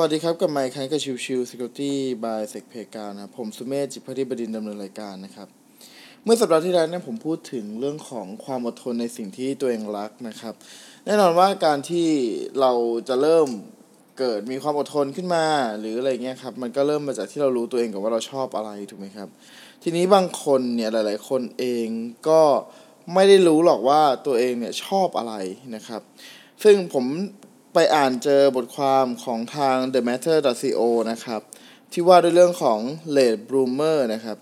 [0.00, 1.92] วัสดีครับกับไมค์คันกับชิวชิว Security
[2.24, 5.48] by Sec p a y านะครับผมสุเมธจิพัฒนิบดินดำเนินรายการนะครับ
[6.24, 10.54] เมื่อสัปดาห์ที่แล้วเนี่ยผมพูดถึงเรื่องของความอดทนในสิ่งที่ตัวเองรักนะครับ
[11.06, 12.08] แน่นอนว่าการที่
[12.60, 12.72] เรา
[13.08, 13.48] จะเริ่ม
[14.18, 15.44] เกิดมีความอดทนขึ้นมา
[15.78, 19.28] หรืออะไรเงี้ยครับมันก็เริ่มมาจากที่เรารู้ตัวเองกับว่าเราชอบอะไรถูกไหมครับ
[19.82, 21.88] ทีนี้บางคนเนี่ยหลาย ๆ คนเอง
[22.28, 22.42] ก็
[23.14, 25.34] ไม่ได้รู้หรอกว่าตัวเองเนี่ยชอบอะไร
[25.74, 26.02] นะครับ
[26.64, 27.06] ซึ่งผม
[27.74, 31.40] ไปอ่านเจอบทความของทาง The Matter.co นะครับ
[31.92, 32.78] ที่ว่าด้วยเรื่องของ
[33.16, 34.38] late bloomer นะครับ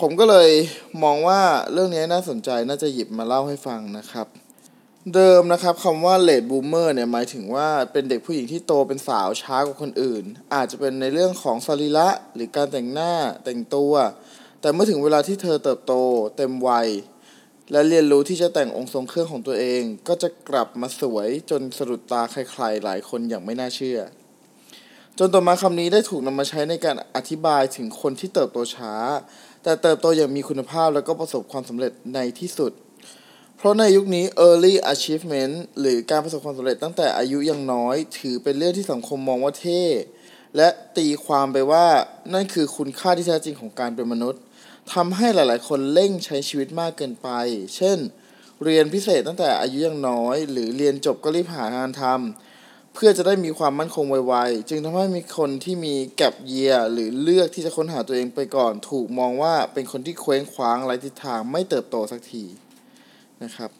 [0.00, 0.50] ผมก็เลย
[1.02, 1.40] มองว่า
[1.72, 4.26] เรื่องนี้น่าสนใจน่าจะหยิบมาเล่าให้ฟังนะครับ
[5.14, 13.12] เดิมนะครับคำว่า late bloomer เนี่ยหมายถึงว่าเป็นเด็กผู้หญิงที่โตเป็นสาวช้ากว่าคนอื่น อาจจะเป็นในเรื่องของสรีระหรือการแต่งหน้า
[13.44, 13.92] แต่งตัว
[14.60, 15.94] แต่เมื่อถึงเวลาที่เธอเติบโต
[16.36, 16.88] เต็มวัย
[17.72, 24.00] และเรียนรู้ที่จะแต่งองค์ทรงเครื่องของตัวเอง ก็จะกลับมาสวยจนสะดุดตาใครๆหลายคนอย่างไม่น่าเชื่อ
[25.18, 28.94] จนต่อมาคำนี้ได้ถูกนำมาใช้ในการอธิบายถึงคนที่เติบโตช้า
[29.62, 32.72] แต่เติบโตอย่างมีคุณภาพแล้วก็ประสบความสำเร็จในที่สุด
[33.56, 39.82] เพราะในยุคนี้ early achievement หรือการประสบความสำเร็จตั้งแต่อายุยังน้อย ถือเป็นเรื่องที่สังคมมองว่าเท่
[40.56, 41.86] และตีความไปว่า
[42.34, 44.40] นั่นคือคุณค่าที่แท้จริงของการเป็นมนุษย์
[44.94, 47.28] ทำให้หลายๆ คนเร่งใช้ชีวิตมากเกินไป
[47.76, 47.98] เช่น
[48.64, 62.44] เรียนพิเศษตั้งแต่อายุยังน้อย หรือเรียนจบก็รีบหางานทำเพื่อจะได้มีความมั่นคงไวๆ จึงทำให้มีคนที่มีแก็บเยียหรือเลือกที่จะค้นหาตัวเองไปก่อน ถูกมองว่าเป็นคนที่เคว้งคว้างไร้ทิศทางไม่เติบโตสักที
[63.42, 63.70] นะครับ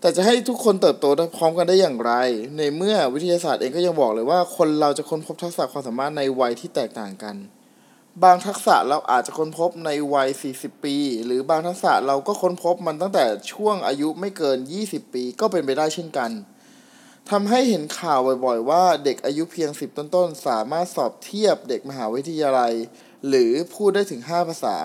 [0.00, 1.06] แต่จะให้ทุกคนเติบโต
[1.36, 2.12] พร้อมกันได้อย่างไร
[2.58, 7.36] ในเมื่อวิทยาศาสตร์เองก็ยังบอกเลยว่าคนเราจะค้นพบทักษะความสามารถในวัยที่แตกต่างกัน
[8.24, 16.30] บางทักษะเราอาจจะค้นพบในวัย 40 ปี หรือบางทักษะเราก็ค้นพบมันตั้งแต่ช่วงอายุไม่เกิน 20 ปีก็เป็นไปได้เช่นกัน
[17.30, 22.74] ทำให้เห็นข่าวบ่อยๆ ว่าเด็กอายุเพียง 10 ต้นๆ สามารถสอบเทียบเด็กมหาวิทยาลัย
[23.28, 24.76] หรือพูดได้ถึง 5 ภาษา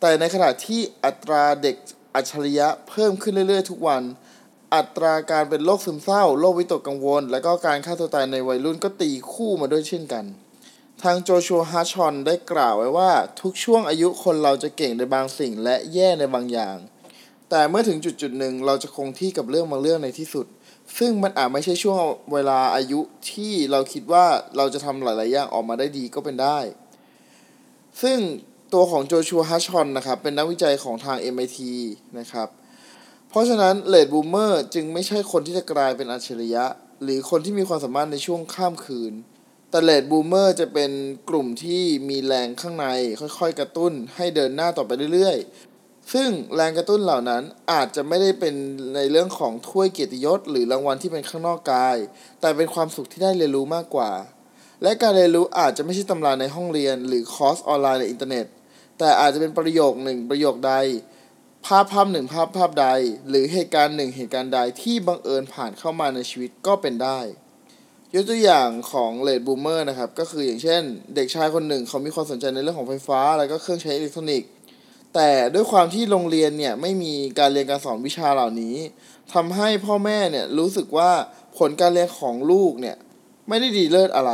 [0.00, 1.76] แต่ในขณะที่อัตราเด็ก
[2.14, 4.02] อัจฉริยะเพิ่มขึ้นเรื่อยๆ ทุกวัน
[4.74, 10.24] อัตราการเป็นโรคซึมเศร้า โรควิตกกังวล และก็การฆ่าตัวตายในวัยรุ่นก็ตีคู่มาด้วยเช่นกัน
[11.08, 13.10] ทางโจชัวฮาชอนได้กล่าวไว้ว่า
[13.40, 16.76] ทุกช่วงอายุคนเราจะเก่งในบางสิ่งและแย่ในบางอย่าง
[17.50, 20.46] แต่เมื่อถึงจุดจุดหนึ่งเราจะคงที่กับเรื่องบางเรื่องในที่สุด
[20.98, 21.98] ซึ่งมันอาจไม่ใช่ช่วง
[22.32, 23.00] เวลาอายุ
[23.30, 24.26] ที่เราคิดว่า
[24.56, 26.58] เราจะทำหลาย ๆ อย่างออกมาได้ดีก็เป็นได้
[28.02, 28.18] ซึ่ง
[28.74, 31.58] ตัวของโจชัวฮัชชอนนะครับเป็นนักวิจัยของทาง MIT
[32.18, 32.48] นะครับ
[33.28, 36.64] เพราะฉะนั้นเลดบูมเมอร์จึงไม่ใช่คนที่จะกลายเป็นอัจฉริยะ
[37.02, 39.14] หรือคนที่มีความสามารถในช่วงข้ามคืน
[39.74, 40.90] แต่ late bloomer จะเป็น
[41.28, 42.86] กลุ่มที่มีแรงข้างใน
[43.20, 47.42] ค่อยๆ กระตุ้นให้เดินหน้าต่อไปเรื่อยๆ ซึ่งแรงกระตุ้นเหล่านั้น
[47.72, 48.54] อาจจะไม่ได้เป็น
[48.94, 51.96] ในเรื่องของถ้วยเกียรติยศ หรือรางวัลที่เป็นข้างนอกกาย
[52.40, 54.10] แต่เป็นความสุขที่ได้เรียนรู้มากกว่า
[54.82, 58.46] และการเรียนรู้อาจจะไม่ใช่ตำราในห้องเรียน หรือคอร์สออนไลน์ในอินเทอร์เน็ต
[58.98, 60.74] แต่อาจจะเป็นประโยคหนึ่งประโยคใด
[61.66, 62.88] ภาพภาพหนึ่งภาพภาพใด
[63.28, 67.20] หรือเหตุการณ์หนึ่งเหตุการณ์ใดที่บังเอิญผ่านเข้ามาในชีวิตก็เป็นได้
[68.14, 70.82] ยกตัวอย่างของเลดบูมเมอร์นะครับ ก็คืออย่างเช่น
[71.14, 74.50] เด็กชายคนหนึ่งเขามีความสนใจในเรื่องของไฟฟ้า แล้วก็เครื่องใช้อิเล็กทรอนิกส์
[75.14, 78.76] แต่ด้วยความที่โรงเรียนเนี่ยไม่มีการเรียนการสอนวิชาเหล่านี้
[79.34, 81.10] ทำให้พ่อแม่เนี่ยรู้สึกว่า
[81.58, 82.96] ผลการเรียนของลูกเนี่ย
[83.48, 84.32] ไม่ได้ดีเลิศอะไร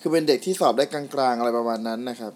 [0.00, 2.32] คือเป็นเด็กที่สอบได้กลางๆอะไรประมาณนั้นนะครับ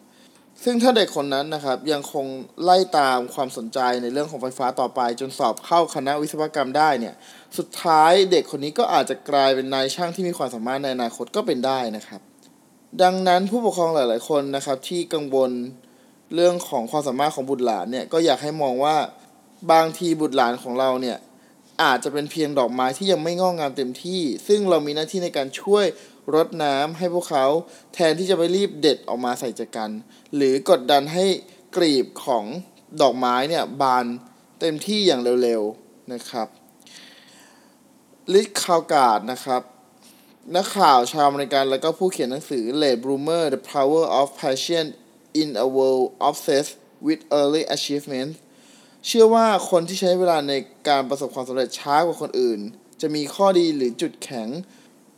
[0.64, 2.26] ซึ่งถ้าเด็กคนนั้นนะครับยังคง
[2.64, 7.14] ไล่ตามความสนใจในเรื่องของไฟฟ้าต่อไป จนสอบเข้าคณะวิศวกรรมได้เนี่ย
[7.58, 12.20] สุดท้ายเด็กคนนี้ก็อาจจะกลายเป็นนายช่างที่มีความสามารถในอนาคตก็เป็นได้นะครับ
[13.02, 15.50] ดังนั้นผู้ปกครองหลาย ๆ คนนะครับที่กังวล
[16.34, 18.96] เรื่องของความสามารถของบุตรหลานเนี่ยก็อยากให้มองว่า
[19.72, 21.18] บางทีบุตรหลานของเราเนี่ย
[21.82, 25.84] อาจจะเป็นเพียงดอกไม้ที่ยังไม่งอกงามเต็มที่ ซึ่งเรามีหน้าที่ในการช่วย
[26.34, 27.46] รดน้ำให้พวกเขา
[27.94, 29.90] แทนที่จะไปรีบเด็ดออกมาใส่ใจกัน
[30.34, 31.24] หรือกดดันให้
[31.76, 32.44] กลีบของ
[33.00, 34.06] ดอกไม้เนี่ยบาน
[34.60, 36.48] เต็มที่อย่างเร็วๆนะครับ
[38.32, 39.62] ลิทคาวการ์ดนะครับ
[40.54, 44.86] นักข่าวชาวอเมริกันแล้วก็ผู้เขียนหนังสือ Late Bloomer The Power of Passion
[45.40, 46.74] in a World Obsessed
[47.06, 48.30] with Early Achievement
[49.06, 50.52] เชื่อว่าคนที่ใช้เวลาใน
[50.88, 52.60] การประสบความสำเร็จช้ากว่าคนอื่น
[53.00, 54.48] จะมีข้อดีหรือจุดแข็ง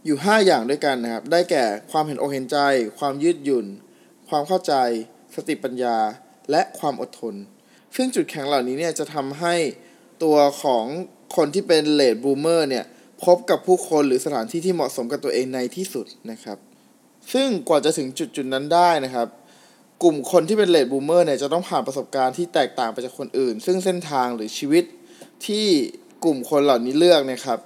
[0.06, 2.58] อยู่ 5 อย่างด้วยกันนะครับ ได้แก่ความเห็นอกเห็นใจ
[2.98, 3.66] ความยืดหยุ่น
[4.28, 4.74] ความเข้าใจ
[5.34, 5.96] สติปัญญา
[6.50, 7.34] และความอดทน
[7.96, 9.54] ซึ่งจุดแข็งเหล่านี้เนี่ยจะทำให้
[10.22, 10.84] ตัวของ
[11.36, 12.84] คนที่เป็น late bloomer เนี่ย
[13.24, 16.58] พบกับผู้คนหรือสถานที่ที่เหมาะสมกับตัวเองในที่สุดนะครับ
[17.32, 19.28] ซึ่งกว่าจะถึงจุดจุดนั้นได้นะครับ
[20.02, 24.84] กลุ่มคนที่เป็น late bloomer เนี่ยจะต้องผ่านประสบการณ์ที่แตกต่างไปจากคนอื่น ซึ่งเส้นทางหรือชีวิต
[25.46, 25.66] ที่
[26.24, 27.58] กลุ่มคนเหล่านี้เลือกนะครับ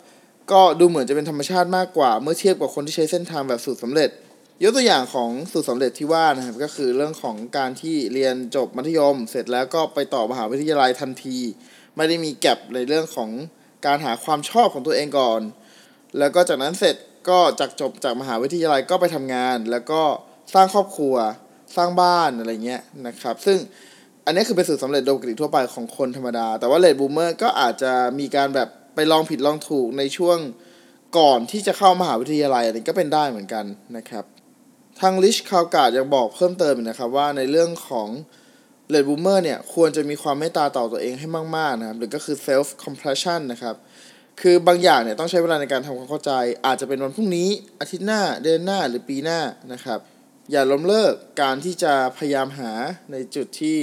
[0.52, 4.10] ก็ดูเหมือนจะเป็นธรรมชาติมากกว่า เมื่อเทียบกับคนที่ใช้เส้นทางแบบสูตรสำเร็จ
[4.62, 11.38] ยกตัวอย่างของสูตรสำเร็จที่ว่านะครับก็คือเรื่องของการที่เรียนจบมัธยม เสร็จแล้วก็ไปต่อมหาวิทยาลัยทันที
[11.96, 13.30] ไม่ได้มีแก็บในเรื่องของ
[13.86, 15.40] การหาความชอบของตัวเองก่อน
[16.18, 16.96] แล้วก็จากนั้นเสร็จ
[17.28, 20.02] ก็จากจบจากมหาวิทยาลัยก็ไปทำงาน แล้วก็
[20.54, 21.14] สร้างครอบครัว
[21.76, 23.58] สร้างบ้านอะไรเงี้ยนะครับ ซึ่ง
[24.24, 28.68] อันนี้คือเป็นสูตรสำเร็จโดยปกติทั่วไปของคนธรรมดา แต่ว่า late bloomer ก็อาจจะมีการแบบ
[28.98, 30.38] ไปลองผิดลองถูกในช่วง
[31.18, 33.64] ก่อนที่จะเข้ามหาวิทยาลัยอันนี้ก็เป็นได้เหมือนกัน
[33.96, 34.24] นะครับ
[35.00, 38.08] ทาง Rich Karlgaard ยังบอกเพิ่มเติมนะครับว่าในเรื่องของ
[38.90, 43.76] late bloomer เนี่ยควรจะมีความเมตตาต่อตัวเองให้มาก ๆ นะครับ หรือก็คือ self compassion นะครับ
[44.40, 46.32] คือบางอย่างเนี่ยต้องใช้เวลาในการทำความเข้าใจ
[46.66, 47.48] อาจจะเป็นวันพรุ่งนี้
[47.80, 49.40] อาทิตย์หน้า เดือนหน้าหรือปีหน้า
[49.72, 49.98] นะครับ
[50.50, 51.12] อย่าล้มเลิก
[51.42, 52.72] การที่จะพยายามหา
[53.12, 53.78] ในจุดที่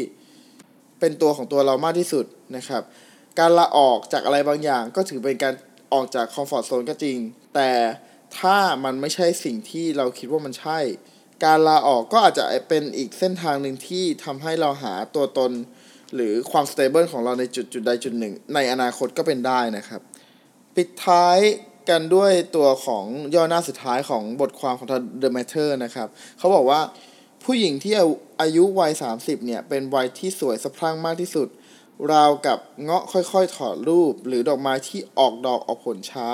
[0.99, 2.25] เป็นตัวของตัวเรามากที่สุด
[2.57, 2.83] นะครับ
[3.39, 5.53] การลาออกจากอะไรบางอย่าง ก็ถือเป็นการ
[5.93, 7.17] ออกจากคอมฟอร์ทโซนก็จริง
[7.55, 7.71] แต่
[8.39, 10.79] ถ้ามันไม่ใช่สิ่งที่เราคิดว่ามันใช่
[11.45, 15.51] การลาออกก็อาจจะเป็นอีกเส้นทางหนึ่งที่ทำให้เราหาตัวตน
[16.15, 20.01] หรือความสเตเบิลของเราในจุดจุดใดจุดหนึ่ง ในอนาคตก็เป็นได้นะครับ
[20.75, 21.37] ปิดท้าย
[21.89, 23.05] กันด้วยตัวของ
[23.35, 24.87] ย่อหน้าสุดท้ายของบทความของ
[25.21, 26.07] The Matter นะครับ
[26.37, 26.81] เขาบอกว่า
[27.43, 27.93] ผู้หญิงที่
[28.41, 31.47] อายุวัย 30 เนี่ย เป็นวัยที่สวยสะพรั่งมากที่สุด
[32.11, 36.29] ราวกับเงาะค่อยๆ ถอดรูป หรือดอกไม้ที่ออกดอกออกผลช้า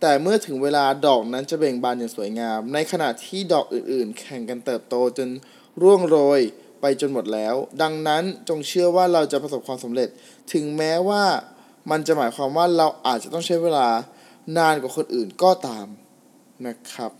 [0.00, 5.28] แต่เมื่อถึงเวลาดอกนั้นจะเบ่งบานอย่างสวยงาม ในขณะที่ดอกอื่นๆ แข่งกันเติบโตจน
[5.82, 6.40] ร่วงโรย
[6.80, 10.08] ไปจนหมดแล้ว ดังนั้นจงเชื่อว่าเราจะประสบความสำเร็จ
[10.52, 11.24] ถึงแม้ว่า
[11.90, 13.88] มันจะหมายความว่าเราอาจจะต้องใช้เวลา
[14.58, 15.86] นานกว่าคนอื่นก็ตาม
[16.66, 17.10] นะครับ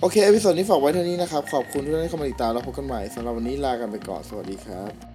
[0.00, 5.09] โอเค episode นี้ฝากไว้เท่านี้นะครับ ขอบคุณที่ได้เข้ามาติดตามแล้วพบกันใหม่สำหรับวันนี้ลากันไปก่อน สวัสดีครับ